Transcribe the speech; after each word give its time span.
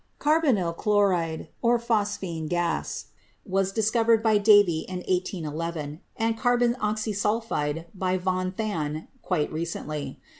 Carbonyl 0.19 0.75
chloride, 0.75 1.49
or 1.61 1.77
"phosgene 1.77 2.47
gas," 2.49 3.05
was 3.45 3.71
discovered 3.71 4.23
by 4.23 4.39
Davy 4.39 4.79
in 4.79 5.01
181 5.07 5.55
1, 5.75 5.99
and 6.17 6.39
carbon 6.39 6.73
oxysulphide 6.81 7.85
by 7.93 8.17
von 8.17 8.55
Than 8.57 9.09
quite 9.21 9.51
recently. 9.53 10.19